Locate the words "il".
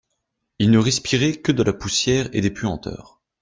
0.57-0.71